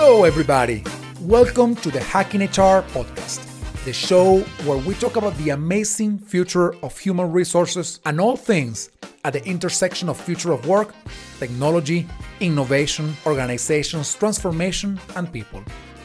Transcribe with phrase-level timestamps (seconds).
[0.00, 0.84] Hello, everybody.
[1.22, 3.42] Welcome to the Hacking HR podcast,
[3.84, 8.90] the show where we talk about the amazing future of human resources and all things
[9.24, 10.94] at the intersection of future of work,
[11.40, 12.06] technology,
[12.38, 15.64] innovation, organizations, transformation, and people.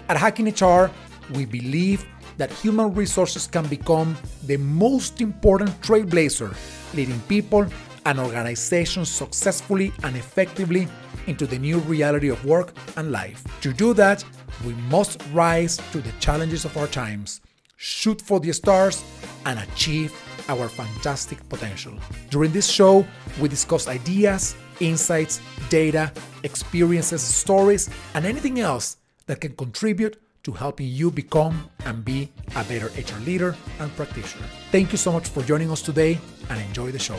[0.10, 0.90] At Hacking HR,
[1.36, 2.04] we believe
[2.38, 4.18] that human resources can become
[4.48, 6.56] the most important trailblazer,
[6.96, 7.68] leading people
[8.08, 10.88] and organizations successfully and effectively
[11.28, 13.44] into the new reality of work and life.
[13.62, 14.24] To do that,
[14.66, 17.42] we must rise to the challenges of our times,
[17.78, 19.04] shoot for the stars,
[19.46, 20.14] and achieve
[20.50, 21.94] our fantastic potential.
[22.30, 23.06] During this show,
[23.40, 26.12] we discuss ideas, insights, data,
[26.44, 32.64] experiences, stories, and anything else that can contribute to helping you become and be a
[32.66, 34.46] better HR leader and practitioner.
[34.72, 37.18] Thank you so much for joining us today and enjoy the show.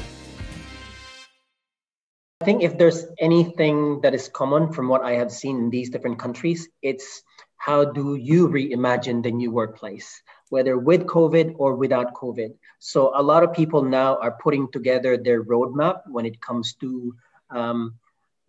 [2.41, 5.91] I think if there's anything that is common from what I have seen in these
[5.91, 7.23] different countries, it's
[7.57, 12.55] how do you reimagine the new workplace, whether with COVID or without COVID.
[12.81, 17.15] So a lot of people now are putting together their roadmap when it comes to
[17.51, 17.95] um,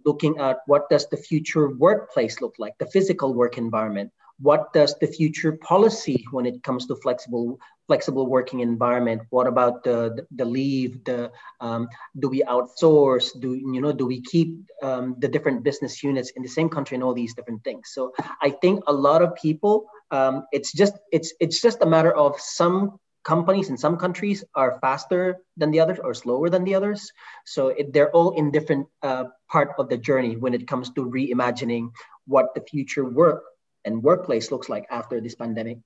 [0.05, 4.95] looking at what does the future workplace look like, the physical work environment what does
[4.99, 9.21] the future policy when it comes to flexible flexible working environment?
[9.29, 11.87] What about the the leave the um,
[12.19, 13.39] do we outsource?
[13.39, 16.95] Do you know do we keep um, the different business units in the same country
[16.95, 17.91] and all these different things?
[17.93, 22.13] So i think a lot of people um, it's just it's it's just a matter
[22.13, 26.75] of some companies in some countries are faster than the others or slower than the
[26.75, 27.11] others.
[27.45, 31.05] So it, they're all in different uh, part of the journey when it comes to
[31.05, 31.89] reimagining
[32.27, 33.43] what the future work
[33.85, 35.77] and workplace looks like after this pandemic.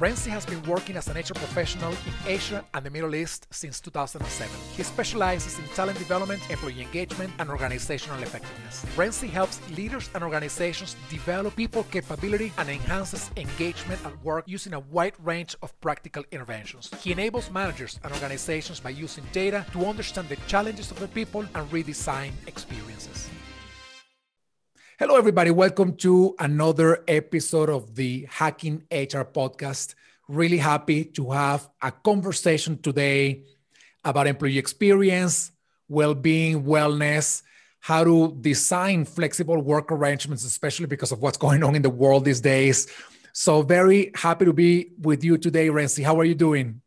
[0.00, 3.80] Rhency has been working as an HR professional in Asia and the Middle East since
[3.80, 4.50] 2007.
[4.74, 8.86] He specializes in talent development, employee engagement, and organizational effectiveness.
[8.96, 14.80] Rhency helps leaders and organizations develop people capability and enhances engagement at work using a
[14.80, 16.90] wide range of practical interventions.
[17.02, 21.42] He enables managers and organizations by using data to understand the challenges of the people
[21.54, 23.28] and redesign experiences.
[25.00, 25.50] Hello, everybody.
[25.50, 29.94] Welcome to another episode of the Hacking HR podcast.
[30.28, 33.44] Really happy to have a conversation today
[34.04, 35.52] about employee experience,
[35.88, 37.42] well being, wellness,
[37.78, 42.26] how to design flexible work arrangements, especially because of what's going on in the world
[42.26, 42.86] these days.
[43.32, 46.04] So, very happy to be with you today, Rhency.
[46.04, 46.82] How are you doing?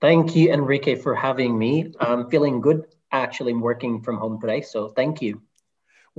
[0.00, 1.92] Thank you, Enrique, for having me.
[1.98, 2.86] I'm feeling good.
[3.10, 4.60] Actually, working from home today.
[4.60, 5.42] So, thank you.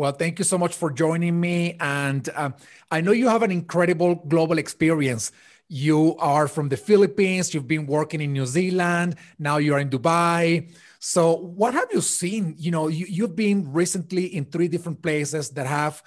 [0.02, 1.78] Well, thank you so much for joining me.
[1.80, 2.56] And um,
[2.90, 5.32] I know you have an incredible global experience.
[5.70, 10.74] You are from the Philippines, you've been working in New Zealand, now you're in Dubai.
[10.98, 12.56] So, what have you seen?
[12.58, 16.02] You know, you, you've been recently in three different places that have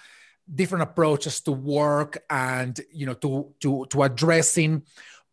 [0.53, 4.83] different approaches to work and you know to to to addressing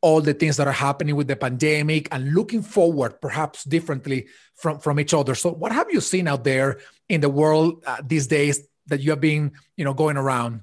[0.01, 4.79] all the things that are happening with the pandemic and looking forward perhaps differently from
[4.79, 5.35] from each other.
[5.35, 9.11] So what have you seen out there in the world uh, these days that you
[9.11, 10.61] have been you know going around?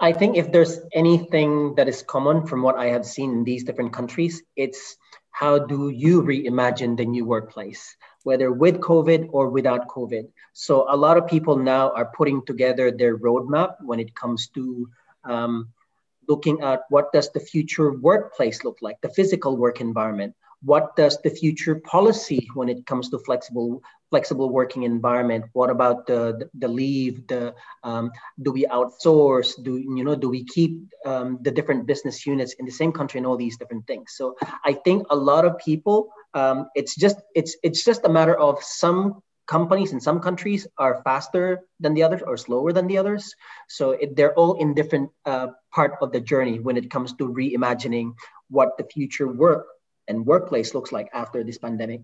[0.00, 3.64] I think if there's anything that is common from what i have seen in these
[3.64, 4.96] different countries it's
[5.30, 7.96] how do you reimagine the new workplace
[8.28, 10.28] whether with covid or without covid?
[10.52, 14.88] So a lot of people now are putting together their roadmap when it comes to
[15.24, 15.72] um,
[16.28, 20.34] looking at what does the future workplace look like the physical work environment?
[20.62, 23.80] What does the future policy when it comes to flexible
[24.10, 25.44] flexible working environment?
[25.52, 28.10] What about the the leave the um,
[28.42, 29.54] do we outsource?
[29.62, 33.18] Do you know do we keep um, the different business units in the same country
[33.18, 34.14] and all these different things?
[34.16, 34.34] So
[34.64, 38.62] i think a lot of people um, it's just it's it's just a matter of
[38.62, 43.34] some companies in some countries are faster than the others or slower than the others
[43.68, 47.28] so it, they're all in different uh, part of the journey when it comes to
[47.28, 48.12] reimagining
[48.50, 49.66] what the future work
[50.08, 52.00] and workplace looks like after this pandemic?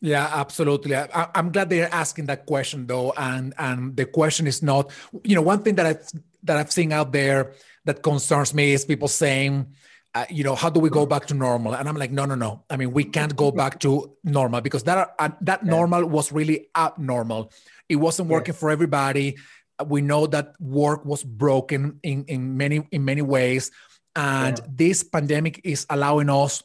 [0.00, 0.96] Yeah, absolutely.
[0.96, 4.90] I, am glad they're asking that question though, and and the question is not,
[5.22, 6.08] you know, one thing that I've
[6.42, 7.52] that I've seen out there
[7.84, 9.72] that concerns me is people saying,
[10.14, 11.74] uh, you know, how do we go back to normal?
[11.74, 12.64] And I'm like, no, no, no.
[12.68, 16.68] I mean, we can't go back to normal because that uh, that normal was really
[16.76, 17.50] abnormal.
[17.88, 19.38] It wasn't working for everybody.
[19.86, 23.70] We know that work was broken in in many in many ways,
[24.14, 24.64] and yeah.
[24.68, 26.62] this pandemic is allowing us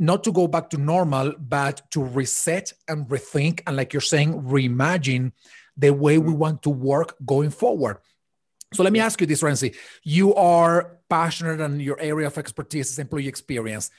[0.00, 4.42] not to go back to normal, but to reset and rethink, and like you're saying,
[4.42, 5.30] reimagine
[5.76, 7.98] the way we want to work going forward.
[8.74, 9.76] So let me ask you this, Rhency.
[10.02, 13.90] You are passionate and your area of expertise is employee experience.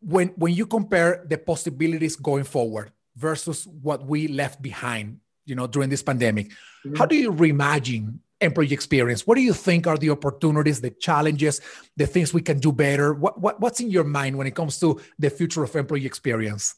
[0.00, 5.66] When when you compare the possibilities going forward versus what we left behind, you know,
[5.66, 6.96] during this pandemic, mm-hmm.
[6.96, 9.26] how do you reimagine employee experience?
[9.26, 11.60] What do you think are the opportunities, the challenges,
[11.96, 13.14] the things we can do better?
[13.14, 16.74] What, what what's in your mind when it comes to the future of employee experience?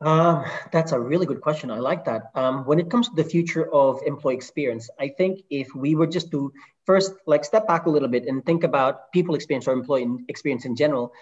[0.00, 1.70] Um, that's a really good question.
[1.70, 2.30] I like that.
[2.34, 6.06] Um, when it comes to the future of employee experience, I think if we were
[6.06, 6.52] just to
[6.86, 10.64] first like step back a little bit and think about people experience or employee experience
[10.64, 11.12] in general,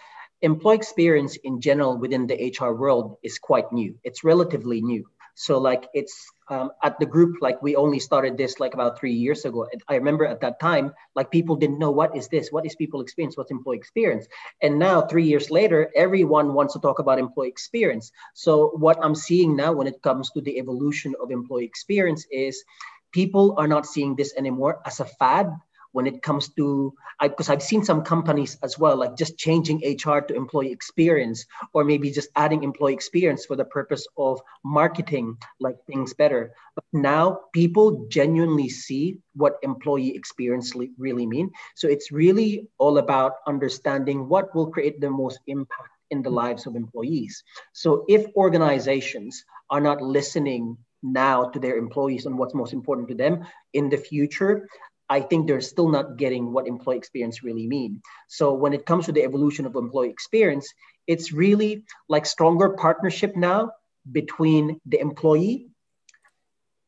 [0.43, 3.95] employee experience in general within the HR world is quite new.
[4.05, 5.09] It's relatively new.
[5.39, 9.13] So like it's um, at the group, like we only started this like about three
[9.13, 9.69] years ago.
[9.87, 13.03] I remember at that time, like people didn't know what is this, what is people
[13.03, 14.27] experience, what's employee experience.
[14.63, 18.13] And now three years later, everyone wants to talk about employee experience.
[18.33, 22.65] So what I'm seeing now when it comes to the evolution of employee experience is
[23.13, 25.53] people are not seeing this anymore as a fad,
[25.97, 30.21] when it comes to because I've seen some companies as well, like just changing HR
[30.21, 35.77] to employee experience, or maybe just adding employee experience for the purpose of marketing like
[35.87, 36.53] things better.
[36.75, 41.51] But now people genuinely see what employee experience really mean.
[41.75, 46.67] So it's really all about understanding what will create the most impact in the lives
[46.67, 47.43] of employees.
[47.73, 53.15] So if organizations are not listening now to their employees on what's most important to
[53.15, 54.67] them in the future
[55.09, 58.03] I think they're still not getting what employee experience really mean.
[58.29, 60.73] So when it comes to the evolution of employee experience,
[61.07, 63.73] it's really like stronger partnership now
[64.11, 65.69] between the employee,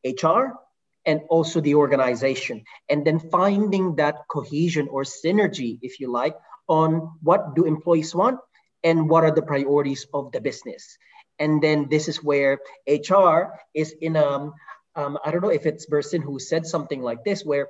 [0.05, 0.59] HR,
[1.05, 2.63] and also the organization.
[2.89, 6.35] And then finding that cohesion or synergy, if you like,
[6.67, 8.39] on what do employees want
[8.83, 10.97] and what are the priorities of the business.
[11.39, 14.51] And then this is where HR is in a
[14.99, 17.69] um, I don't know if it's Bersin who said something like this, where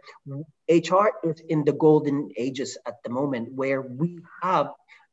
[0.67, 4.71] HR is in the golden ages at the moment, where we have,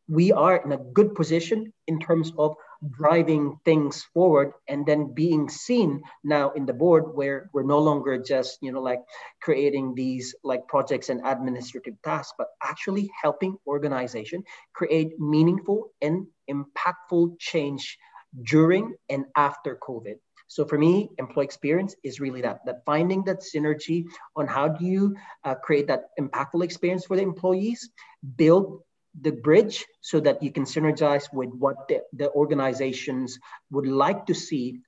[0.08, 2.56] we are in a good position in terms of
[2.98, 8.16] driving things forward and then being seen now in the board where we're no longer
[8.18, 9.00] just you know like
[9.40, 17.34] creating these like projects and administrative tasks but actually helping organization create meaningful and impactful
[17.38, 17.98] change
[18.44, 20.16] during and after covid
[20.48, 24.04] so for me, employee experience is really that, that finding that synergy
[24.36, 27.90] on how do you uh, create that impactful experience for the employees,
[28.36, 28.82] build
[29.20, 33.38] the bridge so that you can synergize with what the, the organizations
[33.70, 34.80] would like to see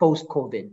[0.00, 0.72] post-COVID.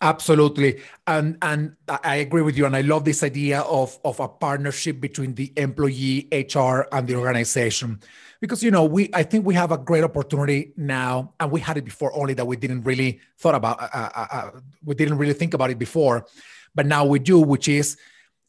[0.00, 0.80] Absolutely.
[1.06, 2.66] And and I agree with you.
[2.66, 7.16] And I love this idea of, of a partnership between the employee, HR, and the
[7.16, 8.00] organization.
[8.40, 11.76] Because you know, we I think we have a great opportunity now, and we had
[11.76, 14.50] it before only that we didn't really thought about uh, uh, uh, uh
[14.84, 16.26] we didn't really think about it before.
[16.74, 17.96] But now we do, which is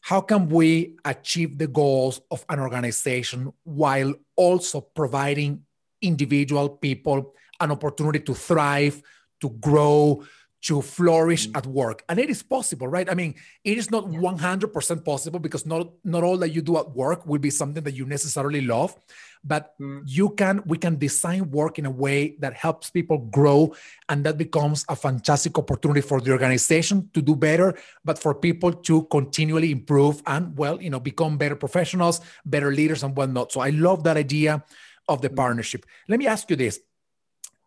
[0.01, 5.63] how can we achieve the goals of an organization while also providing
[6.01, 9.01] individual people an opportunity to thrive,
[9.41, 10.23] to grow,
[10.65, 11.57] to flourish mm-hmm.
[11.57, 15.63] at work and it is possible right i mean it is not 100% possible because
[15.65, 18.95] not not all that you do at work will be something that you necessarily love
[19.43, 20.01] but mm.
[20.05, 23.73] you can we can design work in a way that helps people grow
[24.09, 28.73] and that becomes a fantastic opportunity for the organization to do better but for people
[28.73, 33.61] to continually improve and well you know become better professionals better leaders and whatnot so
[33.61, 34.63] i love that idea
[35.07, 35.35] of the mm.
[35.35, 36.79] partnership let me ask you this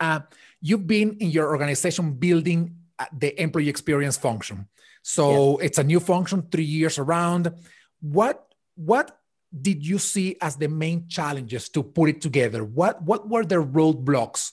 [0.01, 0.21] uh,
[0.61, 2.75] you've been in your organization building
[3.13, 4.69] the employee experience function.
[5.03, 5.67] So yeah.
[5.67, 7.53] it's a new function, three years around.
[8.01, 9.19] What what
[9.51, 12.65] did you see as the main challenges to put it together?
[12.65, 14.53] What what were the roadblocks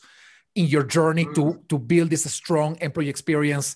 [0.55, 1.35] in your journey mm.
[1.35, 3.75] to to build this strong employee experience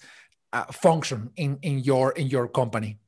[0.53, 2.99] uh, function in in your in your company?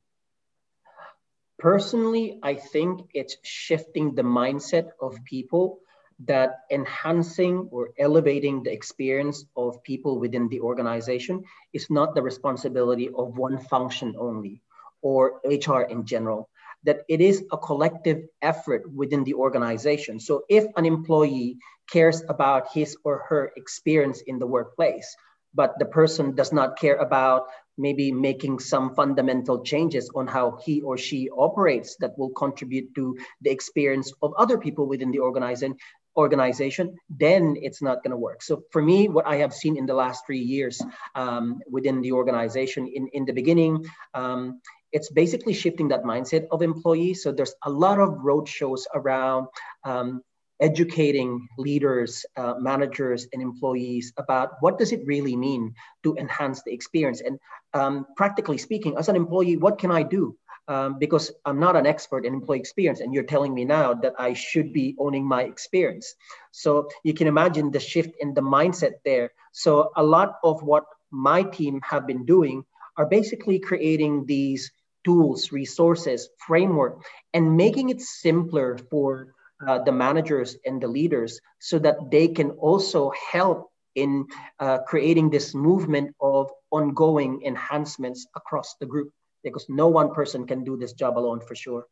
[1.58, 5.78] Personally, I think it's shifting the mindset of people
[6.26, 13.08] that enhancing or elevating the experience of people within the organization is not the responsibility
[13.16, 14.62] of one function only
[15.02, 16.48] or HR in general,
[16.84, 20.20] that it is a collective effort within the organization.
[20.20, 21.58] So if an employee
[21.90, 25.16] cares about his or her experience in the workplace,
[25.54, 27.46] but the person does not care about
[27.78, 33.16] maybe making some fundamental changes on how he or she operates that will contribute to
[33.40, 35.76] the experience of other people within the organization
[36.16, 38.42] organization, then it's not going to work.
[38.42, 40.82] So for me, what I have seen in the last three years
[41.14, 44.60] um, within the organization, in, in the beginning, um,
[44.92, 47.22] it's basically shifting that mindset of employees.
[47.22, 49.48] So there's a lot of road shows around
[49.84, 50.22] um,
[50.60, 56.72] educating leaders, uh, managers, and employees about what does it really mean to enhance the
[56.72, 57.20] experience.
[57.20, 57.38] And
[57.74, 60.36] um, practically speaking, as an employee, what can I do?
[60.68, 64.14] Um, because I'm not an expert in employee experience, and you're telling me now that
[64.18, 66.14] I should be owning my experience.
[66.50, 69.32] So you can imagine the shift in the mindset there.
[69.52, 72.64] So a lot of what my team have been doing
[72.96, 74.70] are basically creating these
[75.04, 77.02] tools, resources, framework,
[77.34, 79.34] and making it simpler for
[79.66, 84.26] uh, the managers and the leaders so that they can also help in
[84.58, 90.64] uh, creating this movement of ongoing enhancements across the group because no one person can
[90.64, 91.86] do this job alone for sure.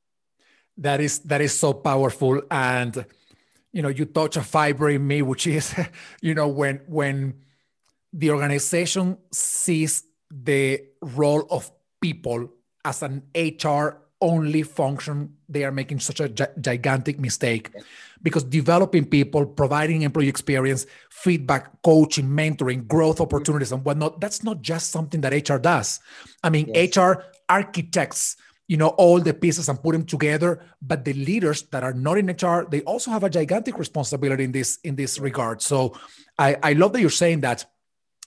[0.79, 2.43] That is that is so powerful.
[2.51, 3.05] And
[3.73, 5.75] you know you touch a fiber in me which is
[6.21, 7.35] you know when when
[8.13, 12.51] the organization sees the role of people
[12.85, 17.71] as an hr only function they are making such a gigantic mistake.
[18.23, 24.61] Because developing people providing employee experience feedback coaching mentoring growth opportunities and whatnot that's not
[24.61, 26.01] just something that hr does.
[26.43, 26.97] I mean yes.
[26.97, 28.37] hr architects
[28.69, 32.19] you know all the pieces and put them together but the leaders that are not
[32.19, 35.63] in hr they also have a gigantic responsibility in this in this regard.
[35.63, 35.99] So
[36.39, 37.65] i i love that you're saying that.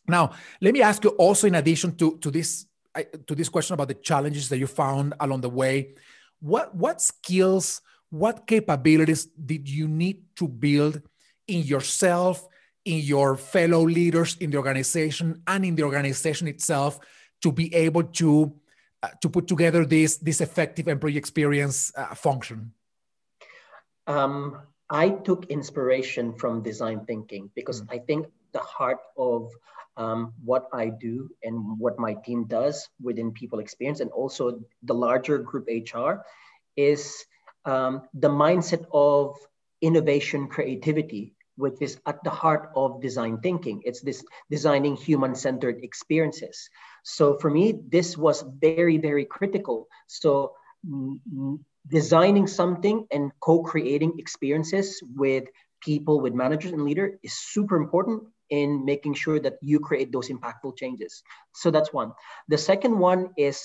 [0.07, 2.65] Now let me ask you also in addition to to this
[3.27, 5.95] to this question about the challenges that you found along the way
[6.39, 11.01] what what skills what capabilities did you need to build
[11.47, 12.47] in yourself
[12.85, 16.99] in your fellow leaders in the organization and in the organization itself
[17.41, 18.53] to be able to
[19.01, 22.71] uh, to put together this this effective employee experience uh, function?
[24.07, 24.59] Um,
[24.89, 27.87] I took inspiration from design thinking because mm.
[27.91, 29.51] I think the heart of
[29.97, 34.93] um, what I do and what my team does within people experience and also the
[34.93, 36.23] larger group HR
[36.75, 37.25] is
[37.65, 39.35] um, the mindset of
[39.81, 43.81] innovation creativity which is at the heart of design thinking.
[43.85, 46.69] It's this designing human centered experiences.
[47.03, 49.87] So for me, this was very, very critical.
[50.07, 50.53] So
[51.87, 55.45] designing something and co-creating experiences with
[55.81, 60.29] people, with managers and leaders is super important in making sure that you create those
[60.29, 61.23] impactful changes.
[61.53, 62.13] So that's one.
[62.49, 63.57] The second one is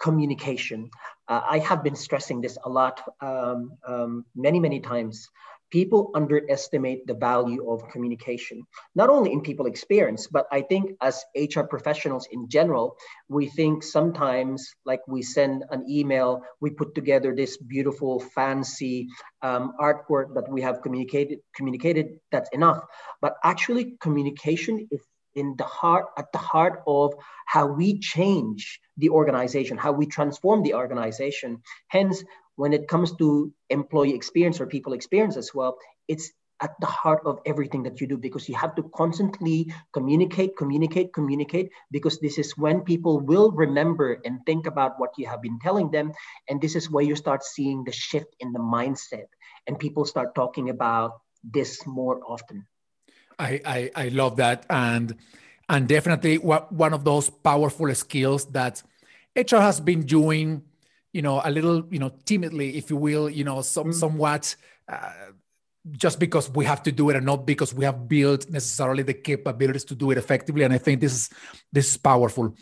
[0.00, 0.90] communication.
[1.28, 5.28] Uh, I have been stressing this a lot um, um, many, many times
[5.70, 11.24] people underestimate the value of communication, not only in people experience, but I think as
[11.36, 12.96] HR professionals in general,
[13.28, 19.08] we think sometimes like we send an email, we put together this beautiful, fancy
[19.42, 22.84] um, artwork that we have communicated, communicated, that's enough.
[23.20, 25.00] But actually communication is
[25.34, 27.12] in the heart at the heart of
[27.46, 32.24] how we change the organization how we transform the organization hence
[32.56, 36.32] when it comes to employee experience or people experience as well, it's
[36.62, 41.12] at the heart of everything that you do because you have to constantly communicate, communicate,
[41.12, 45.58] communicate, because this is when people will remember and think about what you have been
[45.60, 46.12] telling them.
[46.48, 49.28] And this is where you start seeing the shift in the mindset
[49.66, 52.66] and people start talking about this more often.
[53.38, 54.64] I, I, I love that.
[54.70, 55.16] And
[55.68, 58.84] and definitely one of those powerful skills that
[59.34, 60.62] HR has been doing
[61.16, 63.94] you know, a little, you know, timidly, if you will, you know, some, mm.
[63.94, 64.54] somewhat
[64.86, 65.32] uh,
[65.92, 69.14] just because we have to do it and not because we have built necessarily the
[69.14, 70.62] capabilities to do it effectively.
[70.62, 71.30] And I think this is
[71.72, 72.54] this is powerful.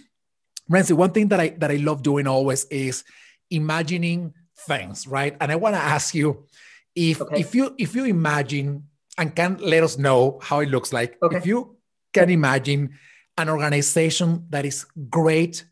[0.71, 3.03] Rhency, one thing that I that I love doing always is
[3.51, 4.35] imagining
[4.69, 5.37] things, right?
[5.41, 6.47] And I want to ask you
[6.95, 7.41] if okay.
[7.41, 8.85] if you if you imagine
[9.19, 11.39] and can let us know how it looks like, okay.
[11.39, 11.77] if you
[12.13, 12.95] can imagine
[13.37, 15.65] an organization that is great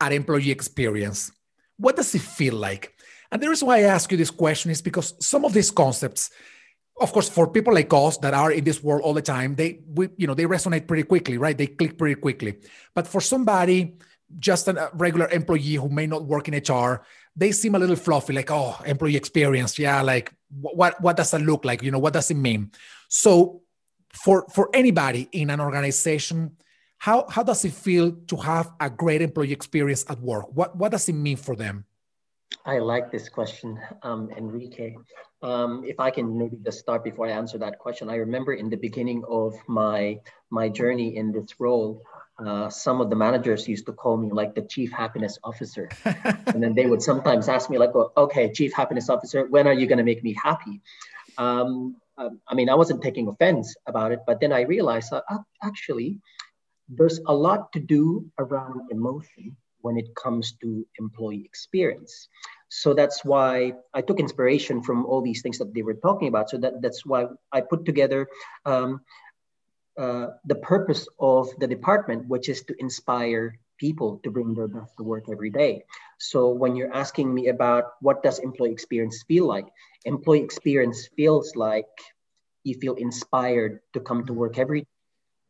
[0.00, 1.30] at employee experience
[1.76, 2.94] what does it feel like?
[3.30, 6.30] And the reason why I ask you this question is because some of these concepts,
[7.00, 9.80] of course, for people like us that are in this world all the time, they
[9.86, 11.58] we, you know they resonate pretty quickly, right?
[11.58, 12.58] They click pretty quickly.
[12.94, 13.96] But for somebody,
[14.38, 17.04] just a regular employee who may not work in HR,
[17.34, 21.42] they seem a little fluffy, like oh, employee experience, yeah, like what what does that
[21.42, 21.82] look like?
[21.82, 22.70] You know, what does it mean?
[23.08, 23.62] So
[24.12, 26.56] for for anybody in an organization
[27.04, 30.46] how, how does it feel to have a great employee experience at work?
[30.56, 31.84] What, what does it mean for them?
[32.64, 34.96] I like this question, um, Enrique.
[35.42, 38.70] Um, if I can maybe just start before I answer that question, I remember in
[38.70, 40.18] the beginning of my
[40.48, 42.00] my journey in this role,
[42.38, 45.90] uh, some of the managers used to call me like the chief happiness officer,
[46.46, 49.74] and then they would sometimes ask me like, well, "Okay, chief happiness officer, when are
[49.80, 50.80] you going to make me happy?"
[51.36, 55.20] Um, um, I mean, I wasn't taking offense about it, but then I realized uh,
[55.62, 56.20] actually
[56.88, 62.28] there's a lot to do around emotion when it comes to employee experience.
[62.68, 66.50] So that's why I took inspiration from all these things that they were talking about.
[66.50, 68.26] So that, that's why I put together
[68.64, 69.00] um,
[69.98, 74.96] uh, the purpose of the department, which is to inspire people to bring their best
[74.96, 75.84] to work every day.
[76.18, 79.66] So when you're asking me about what does employee experience feel like,
[80.04, 81.86] employee experience feels like
[82.64, 84.86] you feel inspired to come to work every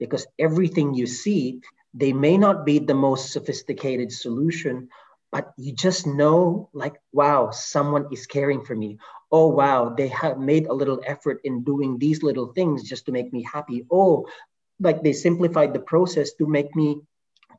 [0.06, 1.61] because everything you see
[1.94, 4.88] they may not be the most sophisticated solution,
[5.30, 8.99] but you just know, like, wow, someone is caring for me.
[9.30, 13.12] Oh, wow, they have made a little effort in doing these little things just to
[13.12, 13.87] make me happy.
[13.90, 14.26] Oh,
[14.80, 17.00] like they simplified the process to make me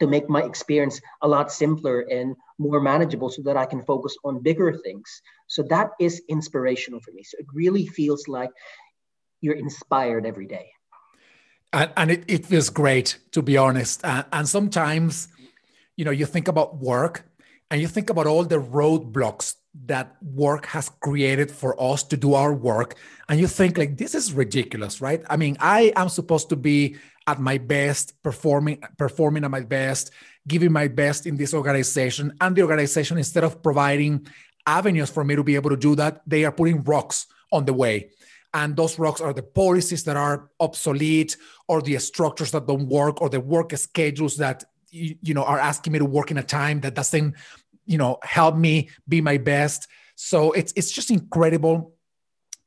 [0.01, 4.17] to make my experience a lot simpler and more manageable so that I can focus
[4.25, 5.21] on bigger things.
[5.47, 7.23] So that is inspirational for me.
[7.23, 8.49] So it really feels like
[9.39, 10.74] you're inspired every day.
[11.75, 14.03] And, and it, it feels great, to be honest.
[14.03, 15.27] Uh, and sometimes,
[15.97, 17.25] you know, you think about work
[17.69, 19.55] and you think about all the roadblocks
[19.85, 22.95] that work has created for us to do our work
[23.27, 26.95] and you think like this is ridiculous right i mean i am supposed to be
[27.27, 30.11] at my best performing performing at my best
[30.47, 34.25] giving my best in this organization and the organization instead of providing
[34.65, 37.73] avenues for me to be able to do that they are putting rocks on the
[37.73, 38.09] way
[38.55, 41.35] and those rocks are the policies that are obsolete
[41.67, 45.91] or the structures that don't work or the work schedules that you know are asking
[45.91, 47.35] me to work in a time that doesn't
[47.85, 49.87] you know help me be my best.
[50.15, 51.95] So it's it's just incredible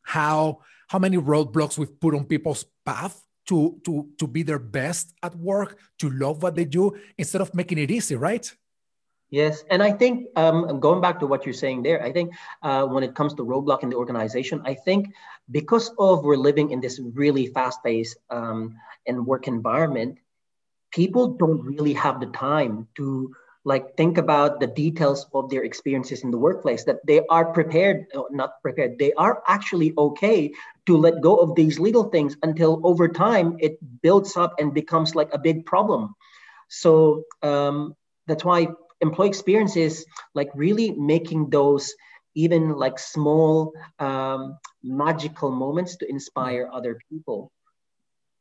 [0.03, 5.15] how how many roadblocks we've put on people's path to to to be their best
[5.23, 8.55] at work to love what they do instead of making it easy right
[9.31, 12.33] Yes, and I think um, going back to what you're saying there, I think
[12.63, 15.13] uh, when it comes to roadblock in the organization, I think
[15.51, 20.19] because of we're living in this really fast-paced um, and work environment,
[20.93, 26.23] people don't really have the time to like think about the details of their experiences
[26.25, 30.53] in the workplace that they are prepared uh, not prepared they are actually okay
[30.87, 35.15] to let go of these little things until over time it builds up and becomes
[35.15, 36.15] like a big problem.
[36.69, 37.95] So um,
[38.27, 38.69] that's why
[39.01, 41.95] employee experience is like really making those
[42.35, 47.51] even like small um, magical moments to inspire other people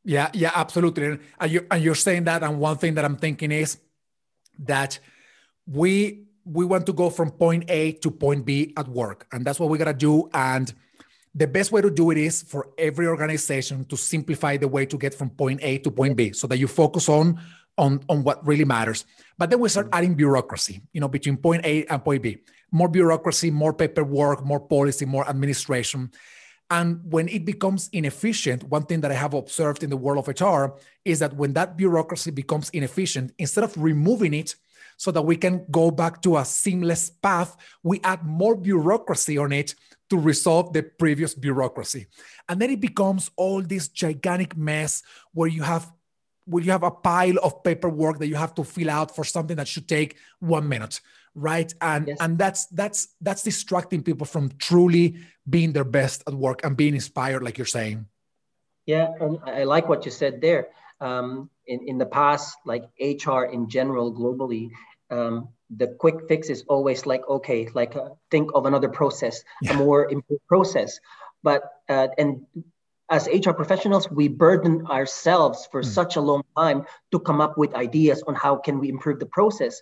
[0.08, 1.18] yeah, yeah, absolutely.
[1.38, 3.78] And, you, and you're saying that, and one thing that I'm thinking is
[4.60, 4.98] that
[5.66, 9.60] we we want to go from point A to point B at work, and that's
[9.60, 10.30] what we gotta do.
[10.32, 10.72] And
[11.34, 14.96] the best way to do it is for every organization to simplify the way to
[14.96, 17.38] get from point A to point B, so that you focus on
[17.78, 19.04] on on what really matters.
[19.38, 19.96] But then we start mm.
[19.96, 22.38] adding bureaucracy, you know, between point A and point B.
[22.70, 26.10] More bureaucracy, more paperwork, more policy, more administration.
[26.70, 30.28] And when it becomes inefficient, one thing that I have observed in the world of
[30.28, 34.54] HR is that when that bureaucracy becomes inefficient, instead of removing it
[34.98, 39.52] so that we can go back to a seamless path, we add more bureaucracy on
[39.52, 39.74] it
[40.10, 42.06] to resolve the previous bureaucracy.
[42.48, 45.90] And then it becomes all this gigantic mess where you have
[46.48, 49.56] where you have a pile of paperwork that you have to fill out for something
[49.56, 51.00] that should take one minute
[51.34, 52.16] right and yes.
[52.20, 55.16] and that's that's that's distracting people from truly
[55.48, 58.06] being their best at work and being inspired like you're saying
[58.86, 60.68] yeah and i like what you said there
[61.00, 64.70] um, in, in the past like hr in general globally
[65.10, 69.74] um, the quick fix is always like okay like uh, think of another process yeah.
[69.74, 70.98] a more improved process
[71.42, 72.46] but uh, and
[73.10, 75.86] as HR professionals, we burden ourselves for mm.
[75.86, 79.26] such a long time to come up with ideas on how can we improve the
[79.26, 79.80] process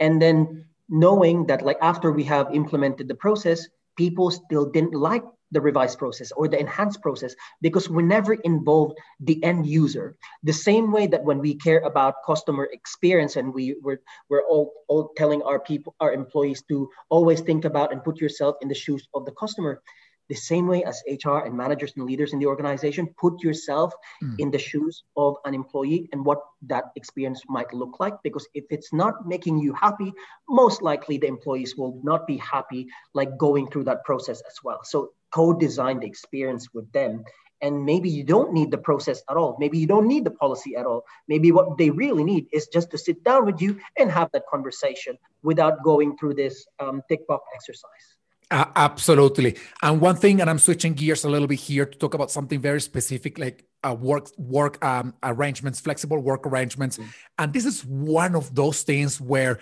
[0.00, 5.24] and then knowing that like after we have implemented the process people still didn't like
[5.50, 10.52] the revised process or the enhanced process because we never involved the end user the
[10.52, 15.12] same way that when we care about customer experience and we we're, we're all, all
[15.16, 19.06] telling our people our employees to always think about and put yourself in the shoes
[19.14, 19.80] of the customer
[20.28, 24.34] the same way as HR and managers and leaders in the organization, put yourself mm.
[24.38, 28.14] in the shoes of an employee and what that experience might look like.
[28.22, 30.12] Because if it's not making you happy,
[30.48, 34.80] most likely the employees will not be happy like going through that process as well.
[34.84, 37.24] So co-design the experience with them.
[37.60, 39.56] And maybe you don't need the process at all.
[39.58, 41.04] Maybe you don't need the policy at all.
[41.28, 44.44] Maybe what they really need is just to sit down with you and have that
[44.50, 48.13] conversation without going through this um, tick box exercise.
[48.54, 49.56] Uh, absolutely.
[49.82, 52.60] And one thing, and I'm switching gears a little bit here to talk about something
[52.60, 56.96] very specific, like uh, work work um, arrangements, flexible work arrangements.
[56.96, 57.10] Mm-hmm.
[57.40, 59.58] And this is one of those things where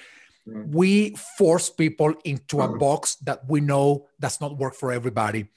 [0.46, 0.70] mm-hmm.
[0.70, 5.48] we force people into a box that we know does not work for everybody.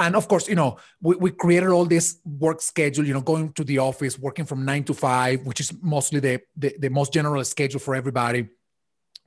[0.00, 3.52] And of course, you know, we, we created all this work schedule, you know, going
[3.52, 7.12] to the office, working from nine to five, which is mostly the, the, the most
[7.12, 8.48] general schedule for everybody.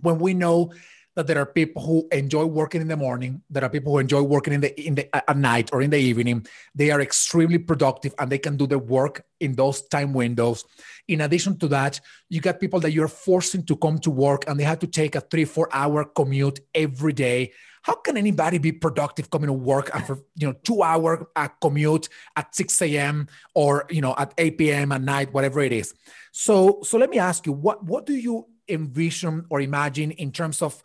[0.01, 0.73] When we know
[1.15, 4.21] that there are people who enjoy working in the morning there are people who enjoy
[4.21, 6.45] working in the in the at night or in the evening.
[6.75, 10.65] They are extremely productive and they can do their work in those time windows.
[11.07, 11.99] In addition to that
[12.29, 15.15] you got people that you're forcing to come to work and they have to take
[15.15, 17.51] a three four hour commute every day.
[17.83, 22.07] How can anybody be productive coming to work after you know two hour uh, commute
[22.35, 25.93] at 6 a.m or you know at 8 p.m at night whatever it is?
[26.31, 30.61] So so let me ask you what what do you envision or imagine in terms
[30.61, 30.81] of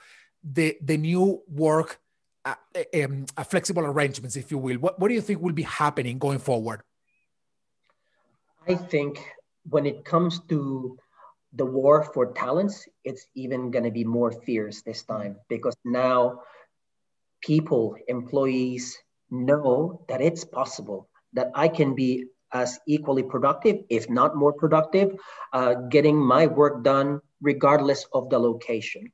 [0.52, 2.00] the the new work
[2.44, 2.54] uh,
[2.94, 4.76] um, uh, flexible arrangements if you will.
[4.76, 6.82] What, what do you think will be happening going forward?
[8.66, 9.20] I think
[9.68, 10.98] when it comes to
[11.54, 16.42] the war for talents it's even going to be more fierce this time because now
[17.40, 18.98] people employees
[19.30, 25.16] know that it's possible that i can be as equally productive if not more productive
[25.54, 29.12] uh, getting my work done regardless of the location.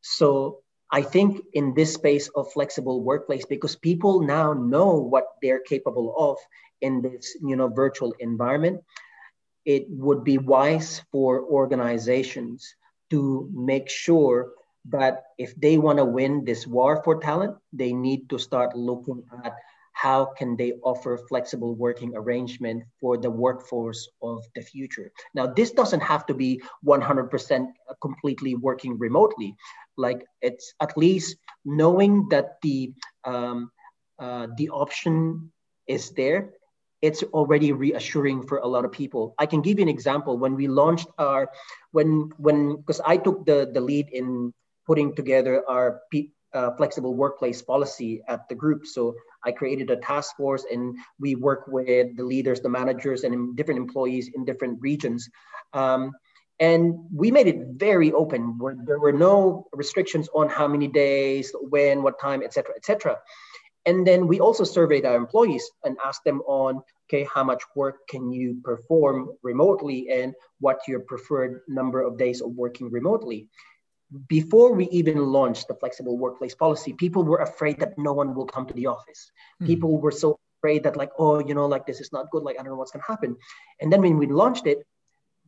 [0.00, 0.60] So
[0.94, 6.14] I think in this space of flexible workplace, because people now know what they're capable
[6.16, 6.38] of
[6.86, 8.78] in this you know virtual environment,
[9.64, 12.76] it would be wise for organizations
[13.10, 14.52] to make sure
[14.86, 19.24] that if they want to win this war for talent, they need to start looking
[19.44, 19.56] at
[20.04, 25.10] how can they offer flexible working arrangement for the workforce of the future?
[25.32, 27.32] Now this doesn't have to be 100%
[28.02, 29.56] completely working remotely.
[29.96, 32.92] Like it's at least knowing that the
[33.24, 33.70] um,
[34.18, 35.50] uh, the option
[35.88, 36.52] is there.
[37.00, 39.34] It's already reassuring for a lot of people.
[39.38, 40.36] I can give you an example.
[40.36, 41.48] When we launched our
[41.96, 44.52] when when because i took the the lead in
[44.86, 48.86] putting together our P, uh, flexible workplace policy at the group.
[48.86, 49.14] So
[49.46, 53.78] i created a task force and we work with the leaders the managers and different
[53.78, 55.28] employees in different regions.
[55.72, 56.12] Um,
[56.60, 58.58] and we made it very open.
[58.58, 63.18] Where there were no restrictions on how many days when what time etc etc
[63.86, 68.06] and then we also surveyed our employees and asked them on okay how much work
[68.08, 73.48] can you perform remotely and what your preferred number of days of working remotely
[74.28, 78.46] before we even launched the flexible workplace policy people were afraid that no one will
[78.46, 79.30] come to the office.
[79.30, 79.66] Mm-hmm.
[79.66, 82.42] people were so afraid that like oh you know like this is not good.
[82.42, 83.36] Like i don't know what's going to happen.
[83.80, 84.86] And then when we launched it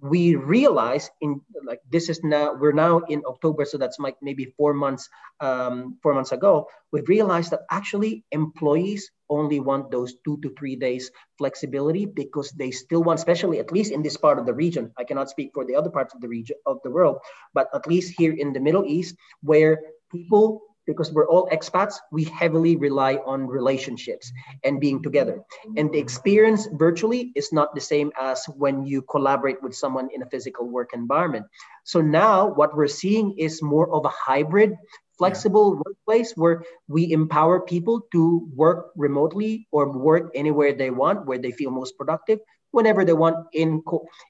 [0.00, 4.44] we realize in like this is now we're now in october so that's like maybe
[4.56, 5.08] four months
[5.40, 6.68] um, four months ago.
[6.92, 12.70] We realized that actually employees only want those two to three days flexibility because they
[12.70, 15.64] still want especially at least in this part of the region i cannot speak for
[15.64, 17.18] the other parts of the region of the world
[17.52, 19.80] but at least here in the middle east where
[20.12, 24.32] people because we're all expats, we heavily rely on relationships
[24.64, 25.42] and being together.
[25.76, 30.22] And the experience virtually is not the same as when you collaborate with someone in
[30.22, 31.46] a physical work environment.
[31.84, 34.76] So now what we're seeing is more of a hybrid,
[35.18, 35.80] flexible yeah.
[35.84, 41.52] workplace where we empower people to work remotely or work anywhere they want, where they
[41.52, 42.38] feel most productive,
[42.70, 43.82] whenever they want in,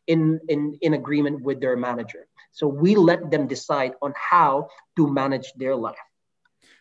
[0.07, 2.27] in, in, in agreement with their manager.
[2.53, 6.06] So we let them decide on how to manage their life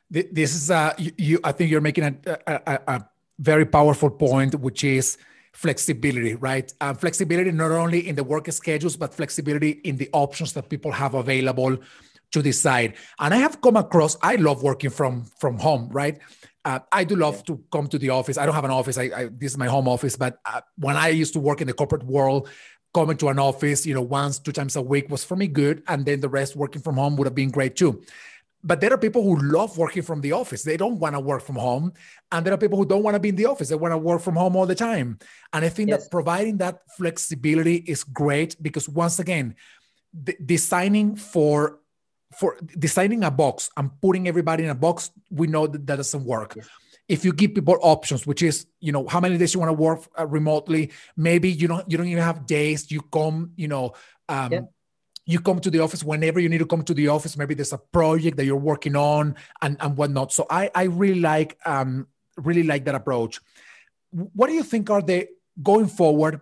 [0.10, 3.06] this is uh, you, you, I think you're making a, a, a,
[3.38, 5.18] very powerful point, which is
[5.52, 6.74] flexibility, right?
[6.80, 10.92] Uh, flexibility not only in the work schedules, but flexibility in the options that people
[10.92, 11.78] have available
[12.32, 12.94] to decide.
[13.20, 14.16] And I have come across.
[14.22, 16.20] I love working from from home, right?
[16.64, 18.38] Uh, I do love to come to the office.
[18.38, 18.98] I don't have an office.
[18.98, 20.16] I, I this is my home office.
[20.16, 22.48] But uh, when I used to work in the corporate world,
[22.94, 25.84] coming to an office, you know, once, two times a week was for me good,
[25.88, 28.02] and then the rest working from home would have been great too
[28.66, 30.64] but there are people who love working from the office.
[30.64, 31.94] They don't want to work from home.
[32.32, 33.70] And there are people who don't want to be in the office.
[33.70, 35.20] They want to work from home all the time.
[35.54, 36.04] And I think yes.
[36.04, 39.56] that providing that flexibility is great because once again,
[40.12, 41.80] d- designing for
[42.36, 46.26] for designing a box and putting everybody in a box, we know that that doesn't
[46.26, 46.56] work.
[46.56, 46.68] Yes.
[47.08, 49.74] If you give people options, which is you know how many days you want to
[49.74, 52.90] work uh, remotely, maybe you don't you don't even have days.
[52.90, 53.94] You come, you know,
[54.28, 54.62] um, yeah
[55.26, 57.36] you come to the office whenever you need to come to the office.
[57.36, 60.32] Maybe there's a project that you're working on and, and whatnot.
[60.32, 62.08] So I, I really like um,
[62.38, 63.40] really like that approach.
[64.12, 65.28] What do you think are the
[65.62, 66.42] going forward?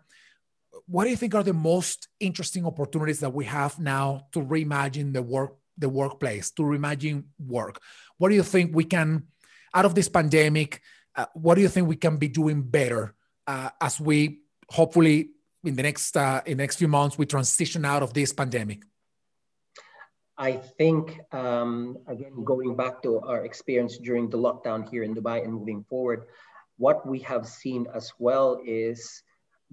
[0.88, 5.13] What do you think are the most interesting opportunities that we have now to reimagine
[5.13, 7.82] the work the workplace, to reimagine work?
[8.17, 9.28] What do you think we can
[9.74, 10.82] out of this pandemic?
[11.15, 13.15] Uh, what do you think we can be doing better
[13.48, 15.30] uh, as we hopefully
[15.63, 18.84] in the next uh, in the next few months we transition out of this pandemic?
[20.38, 25.43] I think um, again going back to our experience during the lockdown here in Dubai
[25.43, 26.26] and moving forward,
[26.78, 29.23] what we have seen as well is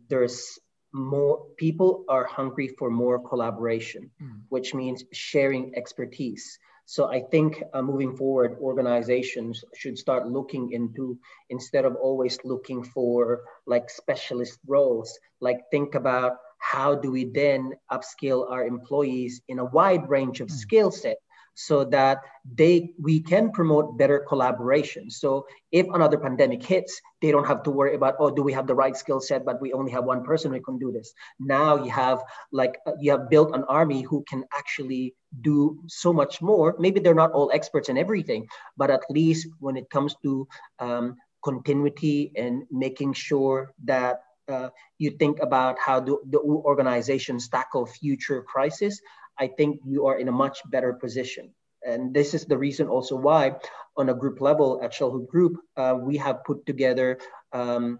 [0.08, 0.58] there's
[0.92, 4.40] more people are hungry for more collaboration, mm.
[4.48, 6.58] which means sharing expertise.
[6.90, 11.16] So I think uh, moving forward, organizations should start looking into
[11.48, 17.74] instead of always looking for like specialist roles, like think about how do we then
[17.92, 20.58] upskill our employees in a wide range of mm.
[20.64, 21.18] skill set
[21.54, 22.18] so that
[22.54, 25.10] they we can promote better collaboration.
[25.10, 28.66] So if another pandemic hits they don't have to worry about oh do we have
[28.66, 31.12] the right skill set but we only have one person who can do this.
[31.38, 36.12] Now you have like uh, you have built an army who can actually do so
[36.12, 36.76] much more.
[36.78, 41.16] Maybe they're not all experts in everything but at least when it comes to um,
[41.44, 48.42] continuity and making sure that uh, you think about how do the organizations tackle future
[48.42, 49.00] crisis
[49.38, 51.54] I think you are in a much better position.
[51.86, 53.56] And this is the reason also why,
[53.96, 57.18] on a group level at Chalhoub Group, uh, we have put together
[57.52, 57.98] um,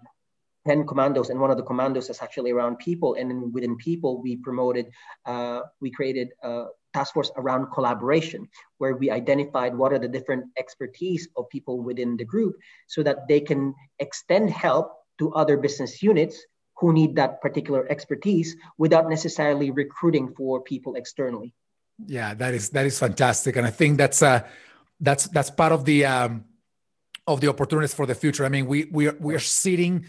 [0.67, 3.15] 10 commandos, and one of the commandos is actually around people.
[3.15, 4.87] And then within people, we promoted,
[5.25, 10.45] uh, we created a task force around collaboration, where we identified what are the different
[10.57, 12.55] expertise of people within the group
[12.87, 16.45] so that they can extend help to other business units
[16.81, 21.53] who need that particular expertise without necessarily recruiting for people externally.
[22.07, 24.41] Yeah, that is that is fantastic, and I think that's uh,
[24.99, 26.45] that's that's part of the um,
[27.27, 28.43] of the opportunities for the future.
[28.45, 30.05] I mean, we we are, we are sitting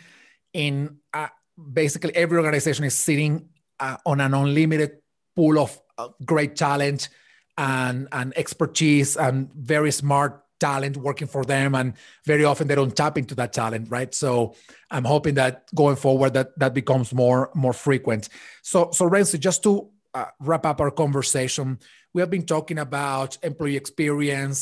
[0.55, 1.29] in uh,
[1.73, 4.93] basically every organization is sitting uh, on an unlimited
[5.37, 7.11] pool of uh, great talent
[7.59, 11.89] and and expertise and very smart talent working for them and
[12.33, 14.13] very often they don't tap into that talent right?
[14.23, 14.31] So
[14.95, 18.23] i'm hoping that going forward that that becomes more more frequent.
[18.63, 19.73] So so Rhency just to
[20.15, 21.67] uh, wrap up our conversation
[22.15, 24.59] we have been talking about employee experience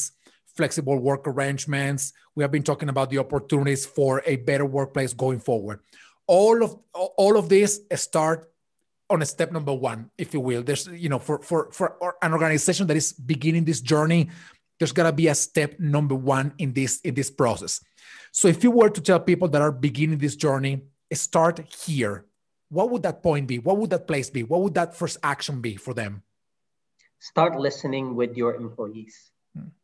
[0.60, 2.12] flexible work arrangements.
[2.34, 5.80] We have been talking about the opportunities for a better workplace going forward.
[6.26, 8.52] All of all of this start
[9.08, 10.62] on step number one if you will.
[10.62, 14.30] There's you know for for for an organization that is beginning this journey
[14.80, 17.84] there's got to be a step number one in this in this process.
[18.32, 22.26] So if you were to tell people that are beginning this journey start here.
[22.68, 23.58] What would that point be?
[23.58, 24.42] What would that place be?
[24.44, 26.22] What would that first action be for them?
[27.18, 29.32] Start listening with your employees.
[29.56, 29.74] Hmm.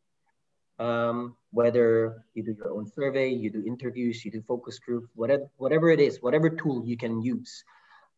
[0.78, 5.48] um, whether you do your own survey you do interviews you do focus group whatever
[5.56, 7.64] whatever it is whatever tool you can use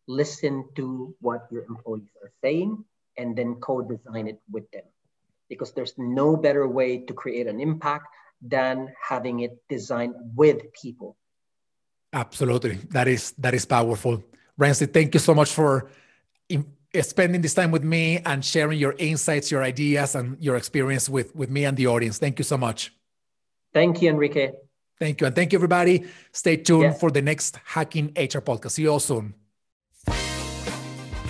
[0.08, 2.84] listen to what your employees are saying
[3.16, 4.84] and then co-design it with them
[5.48, 8.06] because there's no better way to create an impact
[8.40, 11.16] than having it designed with people.
[12.12, 12.78] Absolutely.
[12.90, 14.22] That is that is powerful.
[14.58, 15.90] Rhency, thank you so much for
[16.48, 16.64] in,
[17.02, 21.34] spending this time with me and sharing your insights, your ideas, and your experience with,
[21.34, 22.18] with me and the audience.
[22.18, 22.92] Thank you so much.
[23.72, 24.52] Thank you, Enrique.
[24.98, 25.26] Thank you.
[25.26, 26.06] And thank you, everybody.
[26.32, 27.00] Stay tuned yes.
[27.00, 28.72] for the next Hacking HR podcast.
[28.72, 29.34] See you all soon.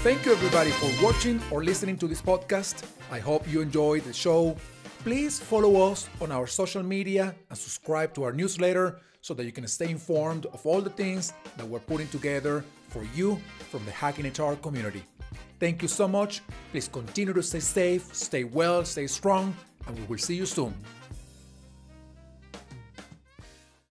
[0.09, 2.83] Thank you, everybody, for watching or listening to this podcast.
[3.11, 4.57] I hope you enjoyed the show.
[5.05, 9.53] Please follow us on our social media and subscribe to our newsletter so that you
[9.53, 13.39] can stay informed of all the things that we're putting together for you
[13.71, 15.03] from the Hacking HR community.
[15.61, 16.41] Thank you so much.
[16.71, 19.55] Please continue to stay safe, stay well, stay strong,
[19.87, 20.73] and we will see you soon.